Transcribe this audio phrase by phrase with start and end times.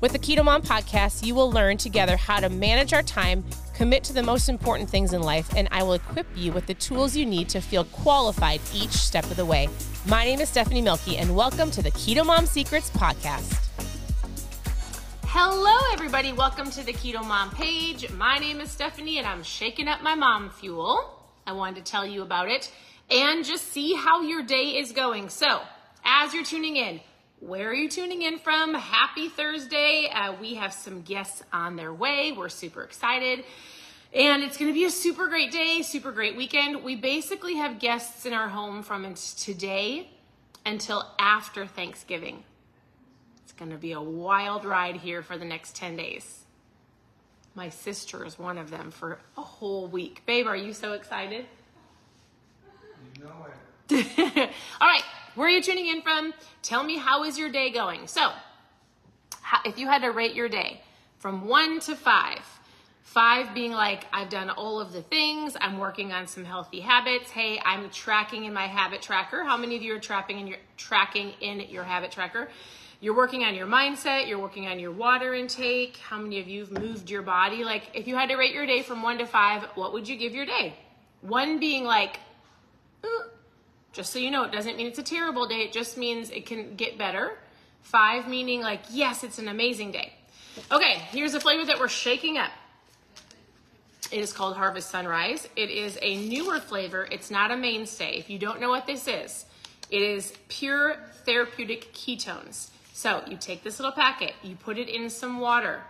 [0.00, 3.44] With the Keto Mom podcast, you will learn together how to manage our time,
[3.74, 6.74] commit to the most important things in life, and I will equip you with the
[6.74, 9.68] tools you need to feel qualified each step of the way.
[10.06, 13.66] My name is Stephanie Milky, and welcome to the Keto Mom Secrets podcast.
[15.24, 16.32] Hello, everybody.
[16.32, 18.08] Welcome to the Keto Mom page.
[18.12, 21.24] My name is Stephanie, and I'm shaking up my mom fuel.
[21.44, 22.72] I wanted to tell you about it
[23.10, 25.28] and just see how your day is going.
[25.28, 25.60] So,
[26.04, 27.00] as you're tuning in,
[27.40, 28.74] where are you tuning in from?
[28.74, 30.10] Happy Thursday.
[30.12, 32.32] Uh, we have some guests on their way.
[32.32, 33.44] We're super excited.
[34.12, 36.82] And it's going to be a super great day, super great weekend.
[36.82, 40.10] We basically have guests in our home from today
[40.66, 42.42] until after Thanksgiving.
[43.44, 46.44] It's going to be a wild ride here for the next 10 days.
[47.54, 50.22] My sister is one of them for a whole week.
[50.26, 51.44] Babe, are you so excited?
[53.16, 53.54] You know it.
[54.80, 55.02] All right,
[55.38, 56.34] where are you tuning in from?
[56.62, 58.08] Tell me how is your day going?
[58.08, 58.32] So,
[59.64, 60.80] if you had to rate your day
[61.20, 62.38] from 1 to 5,
[63.02, 67.30] 5 being like I've done all of the things, I'm working on some healthy habits.
[67.30, 69.44] Hey, I'm tracking in my habit tracker.
[69.44, 72.48] How many of you are tracking in your tracking in your habit tracker?
[73.00, 75.98] You're working on your mindset, you're working on your water intake.
[75.98, 77.62] How many of you have moved your body?
[77.62, 80.16] Like if you had to rate your day from 1 to 5, what would you
[80.16, 80.74] give your day?
[81.20, 82.18] 1 being like
[83.98, 86.46] just so you know, it doesn't mean it's a terrible day, it just means it
[86.46, 87.36] can get better.
[87.82, 90.12] Five meaning like, yes, it's an amazing day.
[90.70, 92.52] Okay, here's a flavor that we're shaking up.
[94.12, 95.48] It is called Harvest Sunrise.
[95.56, 97.08] It is a newer flavor.
[97.10, 98.16] It's not a mainstay.
[98.16, 99.44] If you don't know what this is,
[99.90, 100.94] it is pure
[101.24, 102.70] therapeutic ketones.
[102.92, 105.82] So you take this little packet, you put it in some water,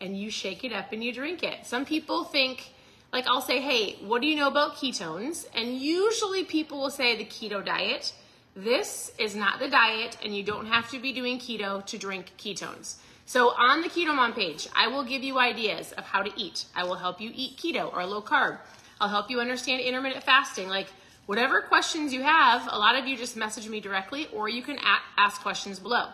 [0.00, 1.66] and you shake it up and you drink it.
[1.66, 2.73] Some people think
[3.14, 5.46] like I'll say, hey, what do you know about ketones?
[5.54, 8.12] And usually people will say the keto diet.
[8.56, 12.32] This is not the diet, and you don't have to be doing keto to drink
[12.36, 12.96] ketones.
[13.24, 16.66] So on the Keto Mom page, I will give you ideas of how to eat.
[16.74, 18.58] I will help you eat keto or low carb.
[19.00, 20.68] I'll help you understand intermittent fasting.
[20.68, 20.88] Like
[21.26, 24.78] whatever questions you have, a lot of you just message me directly, or you can
[25.16, 26.08] ask questions below.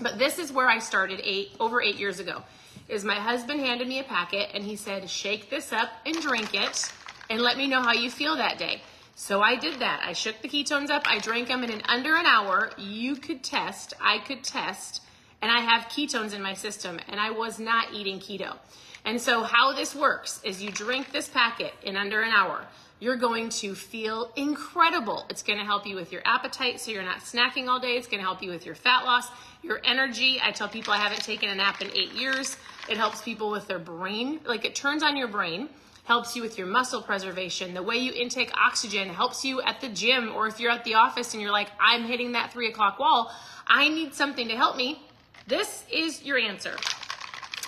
[0.00, 2.44] But this is where I started eight over eight years ago
[2.88, 6.54] is my husband handed me a packet and he said, shake this up and drink
[6.54, 6.92] it
[7.30, 8.82] and let me know how you feel that day.
[9.16, 10.02] So I did that.
[10.04, 13.44] I shook the ketones up, I drank them, and in under an hour, you could
[13.44, 15.02] test, I could test,
[15.40, 18.56] and I have ketones in my system, and I was not eating keto.
[19.04, 22.66] And so, how this works is you drink this packet in under an hour.
[23.00, 25.26] You're going to feel incredible.
[25.28, 27.96] It's going to help you with your appetite so you're not snacking all day.
[27.96, 29.28] It's going to help you with your fat loss,
[29.62, 30.40] your energy.
[30.42, 32.56] I tell people I haven't taken a nap in eight years.
[32.88, 35.68] It helps people with their brain, like it turns on your brain,
[36.04, 37.74] helps you with your muscle preservation.
[37.74, 40.94] The way you intake oxygen helps you at the gym, or if you're at the
[40.94, 43.32] office and you're like, I'm hitting that three o'clock wall,
[43.66, 45.02] I need something to help me.
[45.46, 46.76] This is your answer.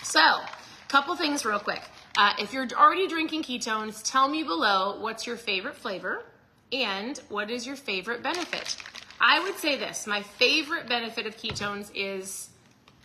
[0.02, 0.40] So,
[0.88, 1.82] couple things real quick.
[2.16, 6.24] Uh, if you're already drinking ketones, tell me below what's your favorite flavor
[6.72, 8.76] and what is your favorite benefit.
[9.20, 12.48] I would say this my favorite benefit of ketones is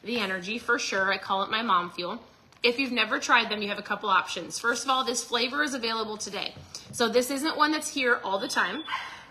[0.03, 1.11] the energy for sure.
[1.11, 2.21] I call it my mom fuel.
[2.63, 4.59] If you've never tried them, you have a couple options.
[4.59, 6.53] First of all, this flavor is available today.
[6.93, 8.83] So this isn't one that's here all the time,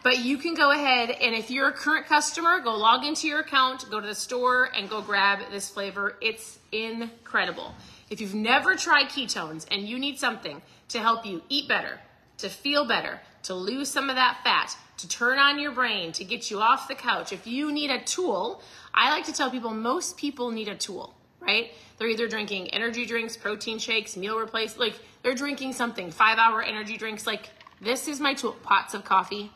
[0.02, 3.40] but you can go ahead and if you're a current customer, go log into your
[3.40, 6.16] account, go to the store and go grab this flavor.
[6.20, 7.74] It's incredible.
[8.10, 12.00] If you've never tried ketones and you need something to help you eat better,
[12.38, 16.25] to feel better, to lose some of that fat, to turn on your brain, to
[16.25, 18.62] get you off the couch, if you need a tool,
[18.93, 21.72] I like to tell people most people need a tool, right?
[21.97, 26.62] They're either drinking energy drinks, protein shakes, meal replace, like they're drinking something, five hour
[26.62, 27.26] energy drinks.
[27.26, 27.50] Like
[27.81, 29.50] this is my tool, pots of coffee.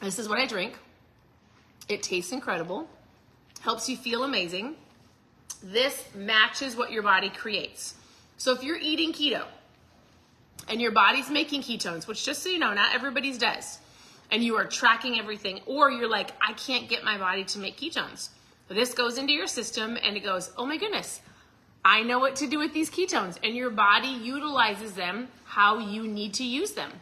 [0.00, 0.78] This is what I drink.
[1.88, 2.88] It tastes incredible,
[3.60, 4.74] helps you feel amazing.
[5.62, 7.94] This matches what your body creates.
[8.36, 9.44] So if you're eating keto
[10.68, 13.78] and your body's making ketones, which just so you know, not everybody's does
[14.30, 17.78] and you are tracking everything, or you're like, I can't get my body to make
[17.78, 18.30] ketones.
[18.68, 21.20] This goes into your system and it goes, oh my goodness,
[21.84, 23.38] I know what to do with these ketones.
[23.42, 26.92] And your body utilizes them how you need to use them.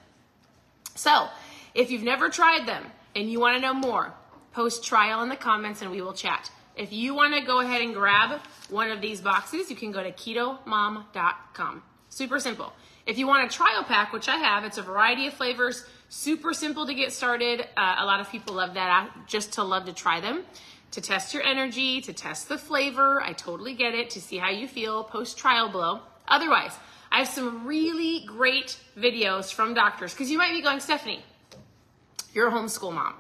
[0.94, 1.28] So,
[1.75, 2.84] if you've never tried them
[3.14, 4.14] and you want to know more,
[4.52, 6.50] post trial in the comments and we will chat.
[6.76, 8.40] if you want to go ahead and grab
[8.70, 11.82] one of these boxes, you can go to ketomom.com.
[12.08, 12.72] Super simple.
[13.06, 16.52] If you want a trial pack, which I have, it's a variety of flavors, super
[16.52, 17.66] simple to get started.
[17.76, 20.44] Uh, a lot of people love that just to love to try them,
[20.90, 23.22] to test your energy, to test the flavor.
[23.22, 26.00] I totally get it, to see how you feel post trial below.
[26.28, 26.72] Otherwise,
[27.10, 31.24] I have some really great videos from doctors because you might be going, Stephanie,
[32.34, 33.14] you're a homeschool mom.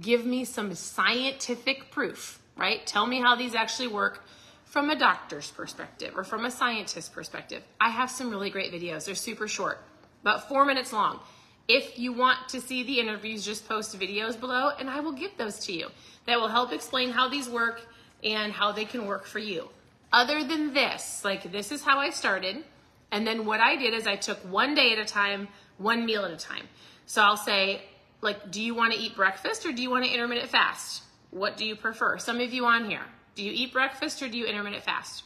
[0.00, 2.86] Give me some scientific proof, right?
[2.86, 4.24] Tell me how these actually work
[4.64, 7.62] from a doctor's perspective or from a scientist's perspective.
[7.80, 9.06] I have some really great videos.
[9.06, 9.78] They're super short,
[10.22, 11.20] about four minutes long.
[11.68, 15.36] If you want to see the interviews, just post videos below and I will give
[15.36, 15.88] those to you.
[16.26, 17.80] That will help explain how these work
[18.22, 19.68] and how they can work for you.
[20.12, 22.64] Other than this, like this is how I started.
[23.10, 25.48] And then what I did is I took one day at a time,
[25.78, 26.68] one meal at a time.
[27.06, 27.82] So I'll say,
[28.20, 31.02] like, do you want to eat breakfast or do you want to intermittent fast?
[31.30, 32.18] What do you prefer?
[32.18, 33.04] Some of you on here,
[33.34, 35.24] do you eat breakfast or do you intermittent fast?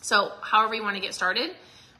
[0.00, 1.50] So, however you want to get started,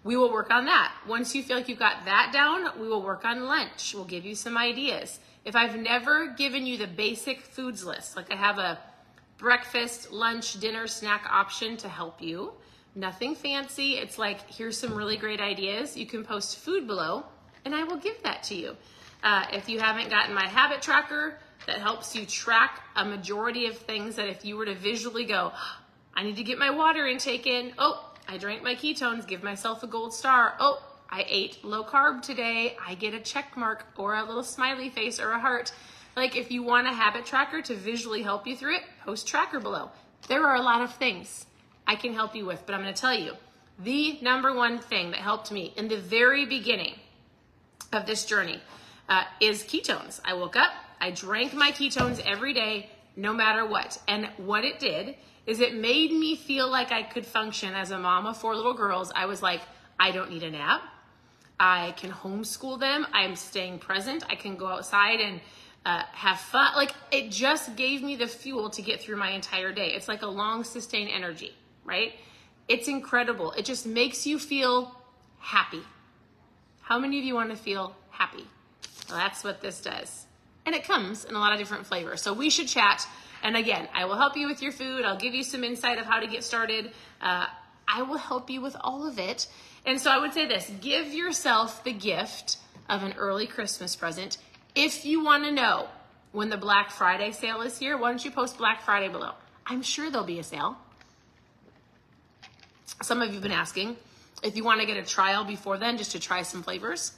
[0.04, 0.92] we will work on that.
[1.08, 3.92] Once you feel like you've got that down, we will work on lunch.
[3.94, 5.18] We'll give you some ideas.
[5.44, 8.78] If I've never given you the basic foods list, like I have a
[9.38, 12.52] breakfast, lunch, dinner, snack option to help you,
[12.94, 13.94] nothing fancy.
[13.94, 15.96] It's like, here's some really great ideas.
[15.96, 17.24] You can post food below,
[17.64, 18.76] and I will give that to you.
[19.26, 21.36] Uh, if you haven't gotten my habit tracker,
[21.66, 25.50] that helps you track a majority of things that if you were to visually go,
[26.14, 27.72] I need to get my water intake in.
[27.76, 30.54] Oh, I drank my ketones, give myself a gold star.
[30.60, 30.80] Oh,
[31.10, 32.76] I ate low carb today.
[32.80, 35.72] I get a check mark or a little smiley face or a heart.
[36.14, 39.58] Like if you want a habit tracker to visually help you through it, post tracker
[39.58, 39.90] below.
[40.28, 41.46] There are a lot of things
[41.84, 43.32] I can help you with, but I'm going to tell you
[43.80, 46.94] the number one thing that helped me in the very beginning
[47.92, 48.60] of this journey
[49.08, 50.20] uh, is ketones.
[50.24, 54.00] I woke up, I drank my ketones every day, no matter what.
[54.08, 55.16] And what it did
[55.46, 58.74] is it made me feel like I could function as a mom of four little
[58.74, 59.12] girls.
[59.14, 59.60] I was like,
[59.98, 60.82] I don't need a nap.
[61.58, 63.06] I can homeschool them.
[63.12, 64.24] I'm staying present.
[64.28, 65.40] I can go outside and
[65.86, 66.74] uh, have fun.
[66.74, 69.92] Like it just gave me the fuel to get through my entire day.
[69.94, 71.54] It's like a long sustained energy,
[71.84, 72.12] right?
[72.68, 73.52] It's incredible.
[73.52, 74.94] It just makes you feel
[75.38, 75.82] happy.
[76.82, 78.44] How many of you want to feel happy?
[79.08, 80.26] That's what this does.
[80.64, 82.22] And it comes in a lot of different flavors.
[82.22, 83.06] So we should chat.
[83.42, 85.04] And again, I will help you with your food.
[85.04, 86.90] I'll give you some insight of how to get started.
[87.20, 87.46] Uh,
[87.86, 89.46] I will help you with all of it.
[89.84, 92.58] And so I would say this give yourself the gift
[92.88, 94.38] of an early Christmas present.
[94.74, 95.88] If you want to know
[96.32, 99.32] when the Black Friday sale is here, why don't you post Black Friday below?
[99.64, 100.76] I'm sure there'll be a sale.
[103.02, 103.96] Some of you have been asking
[104.42, 107.12] if you want to get a trial before then, just to try some flavors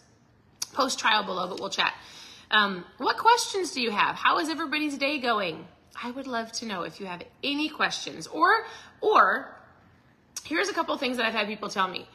[0.69, 1.95] post trial below, but we'll chat.
[2.51, 4.17] Um, what questions do you have?
[4.17, 5.67] How is everybody's day going?
[6.03, 8.27] I would love to know if you have any questions.
[8.27, 8.65] Or,
[9.01, 9.55] or
[10.45, 12.09] here's a couple things that I've had people tell me.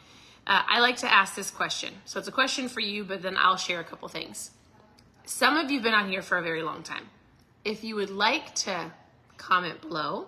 [0.46, 1.94] Uh, I like to ask this question.
[2.06, 4.52] So it's a question for you, but then I'll share a couple things.
[5.26, 7.10] Some of you have been on here for a very long time.
[7.64, 8.92] If you would like to
[9.38, 10.28] comment below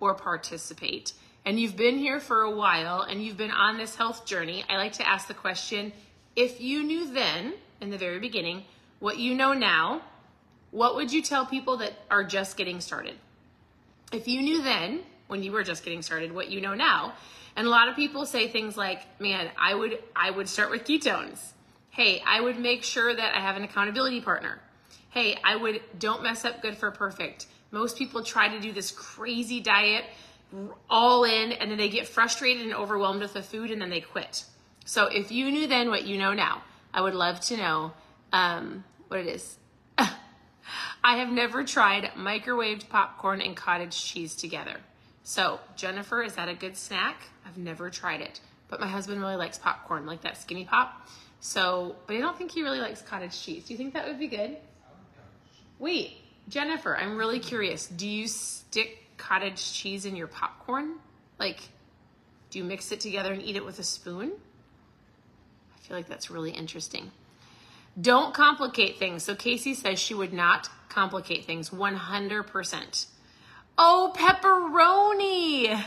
[0.00, 1.12] or participate,
[1.44, 4.76] and you've been here for a while and you've been on this health journey, I
[4.76, 5.92] like to ask the question
[6.36, 8.64] if you knew then, in the very beginning,
[8.98, 10.02] what you know now,
[10.70, 13.14] what would you tell people that are just getting started?
[14.12, 17.14] If you knew then, when you were just getting started, what you know now,
[17.56, 20.84] and a lot of people say things like, "Man, I would I would start with
[20.84, 21.52] ketones."
[21.90, 24.60] Hey, I would make sure that I have an accountability partner.
[25.10, 27.46] Hey, I would don't mess up good for perfect.
[27.70, 30.04] Most people try to do this crazy diet
[30.88, 34.00] all in and then they get frustrated and overwhelmed with the food and then they
[34.00, 34.44] quit.
[34.84, 36.62] So if you knew then what you know now,
[36.92, 37.92] I would love to know
[38.32, 39.56] um, what it is.
[39.98, 44.76] I have never tried microwaved popcorn and cottage cheese together.
[45.24, 47.22] So, Jennifer, is that a good snack?
[47.46, 51.08] I've never tried it, but my husband really likes popcorn, like that skinny pop.
[51.40, 53.64] So, but I don't think he really likes cottage cheese.
[53.64, 54.56] Do you think that would be good?
[55.78, 57.86] Wait, Jennifer, I'm really curious.
[57.86, 60.96] Do you stick cottage cheese in your popcorn?
[61.38, 61.60] Like,
[62.50, 64.32] do you mix it together and eat it with a spoon?
[65.92, 67.10] Feel like that's really interesting.
[68.00, 69.24] Don't complicate things.
[69.24, 73.06] So Casey says she would not complicate things 100%.
[73.76, 75.68] Oh, pepperoni.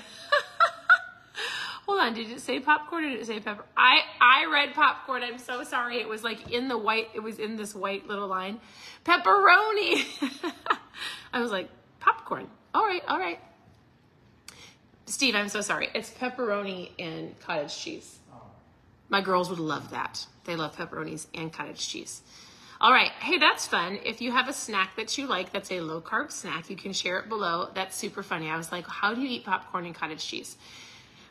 [1.87, 3.65] Hold on, did it say popcorn or did it say pepper?
[3.75, 5.23] I I read popcorn.
[5.23, 5.99] I'm so sorry.
[6.01, 8.59] It was like in the white, it was in this white little line.
[9.05, 10.05] Pepperoni.
[11.33, 11.67] I was like,
[11.99, 12.47] popcorn.
[12.75, 13.39] All right, all right.
[15.07, 15.89] Steve, I'm so sorry.
[15.95, 18.19] It's pepperoni and cottage cheese.
[19.09, 20.25] My girls would love that.
[20.45, 22.21] They love pepperonis and cottage cheese.
[22.81, 23.11] All right.
[23.19, 23.99] Hey, that's fun.
[24.03, 26.91] If you have a snack that you like that's a low carb snack, you can
[26.91, 27.69] share it below.
[27.73, 28.49] That's super funny.
[28.49, 30.57] I was like, how do you eat popcorn and cottage cheese?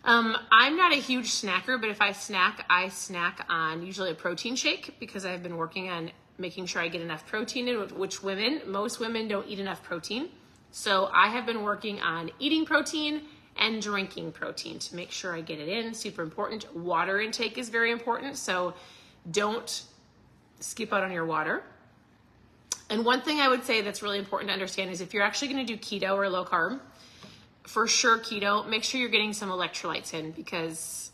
[0.05, 4.15] Um, I'm not a huge snacker, but if I snack, I snack on usually a
[4.15, 8.23] protein shake because I've been working on making sure I get enough protein in, which
[8.23, 10.29] women, most women don't eat enough protein.
[10.73, 13.23] So I have been working on eating protein
[13.57, 15.95] and drinking protein to make sure I get it in.
[15.95, 16.75] Super important.
[16.77, 18.37] Water intake is very important.
[18.37, 18.75] So
[19.31, 19.85] don't
[20.61, 21.63] skip out on your water.
[22.91, 25.49] And one thing I would say that's really important to understand is if you're actually
[25.49, 26.81] going to do keto or low carb,
[27.63, 31.11] for sure keto, make sure you're getting some electrolytes in because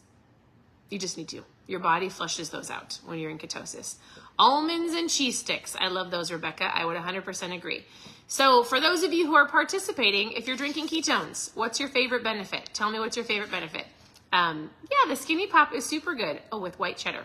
[0.90, 1.44] you just need to.
[1.66, 3.96] Your body flushes those out when you're in ketosis.
[4.38, 5.76] Almonds and cheese sticks.
[5.78, 6.70] I love those, Rebecca.
[6.74, 7.84] I would 100% agree.
[8.26, 12.24] So, for those of you who are participating, if you're drinking ketones, what's your favorite
[12.24, 12.70] benefit?
[12.72, 13.86] Tell me what's your favorite benefit.
[14.32, 16.40] Um, yeah, the skinny pop is super good.
[16.52, 17.24] Oh, with white cheddar.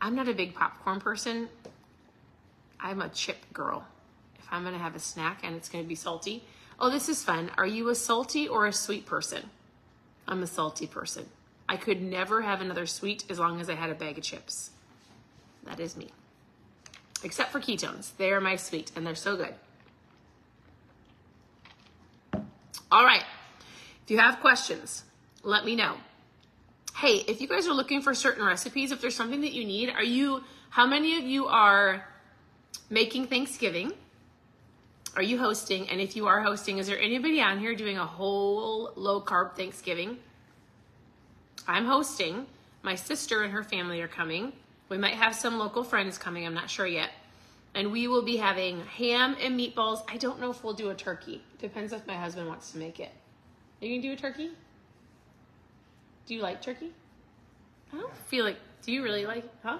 [0.00, 1.48] I'm not a big popcorn person.
[2.78, 3.86] I'm a chip girl.
[4.38, 6.44] If I'm gonna have a snack and it's gonna be salty,
[6.78, 7.50] oh, this is fun.
[7.56, 9.50] Are you a salty or a sweet person?
[10.28, 11.26] I'm a salty person.
[11.68, 14.70] I could never have another sweet as long as I had a bag of chips.
[15.64, 16.10] That is me.
[17.24, 18.16] Except for ketones.
[18.16, 19.54] They are my sweet and they're so good.
[22.92, 23.24] All right.
[24.04, 25.02] If you have questions,
[25.42, 25.96] let me know
[26.96, 29.90] hey, if you guys are looking for certain recipes, if there's something that you need,
[29.90, 32.06] are you, how many of you are
[32.88, 33.92] making Thanksgiving?
[35.14, 35.90] Are you hosting?
[35.90, 39.56] And if you are hosting, is there anybody on here doing a whole low carb
[39.56, 40.16] Thanksgiving?
[41.68, 42.46] I'm hosting.
[42.82, 44.52] My sister and her family are coming.
[44.88, 47.10] We might have some local friends coming, I'm not sure yet.
[47.74, 50.02] And we will be having ham and meatballs.
[50.08, 51.42] I don't know if we'll do a turkey.
[51.58, 53.10] Depends if my husband wants to make it.
[53.82, 54.50] Are you gonna do a turkey?
[56.26, 56.92] Do you like turkey?
[57.92, 58.56] I don't feel like.
[58.82, 59.44] Do you really like?
[59.62, 59.78] Huh?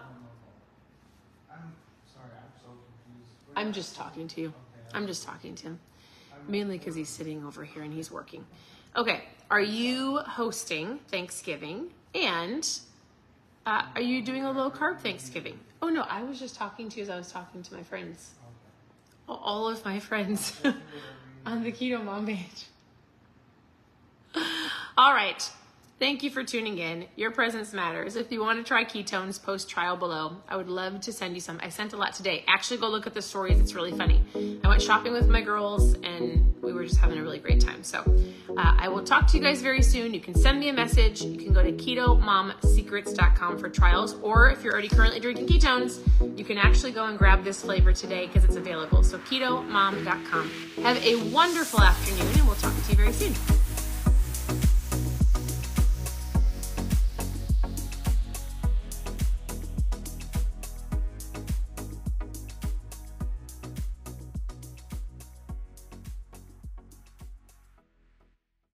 [1.51, 1.73] I'm
[2.13, 2.71] sorry, I'm so
[3.05, 3.57] confused.
[3.57, 4.53] I'm just talking to you.
[4.93, 5.81] I'm just talking to him.
[6.49, 8.45] Mainly because he's sitting over here and he's working.
[8.97, 12.69] Okay, are you hosting Thanksgiving and
[13.65, 15.59] uh, are you doing a low carb Thanksgiving?
[15.83, 18.35] Oh no, I was just talking to you as I was talking to my friends.
[19.29, 20.61] All of my friends
[21.47, 22.67] on the Keto Mom page.
[24.97, 25.49] All right.
[25.99, 27.07] Thank you for tuning in.
[27.17, 28.17] Your presence matters.
[28.17, 30.37] If you want to try ketones, post trial below.
[30.47, 31.59] I would love to send you some.
[31.63, 32.45] I sent a lot today.
[32.47, 33.59] Actually, go look at the stories.
[33.59, 34.23] It's really funny.
[34.63, 37.83] I went shopping with my girls and we were just having a really great time.
[37.83, 38.01] So
[38.59, 40.13] uh, I will talk to you guys very soon.
[40.13, 41.23] You can send me a message.
[41.23, 44.17] You can go to ketomomsecrets.com for trials.
[44.21, 46.07] Or if you're already currently drinking ketones,
[46.39, 49.03] you can actually go and grab this flavor today because it's available.
[49.03, 50.51] So ketomom.com.
[50.83, 53.33] Have a wonderful afternoon and we'll talk to you very soon.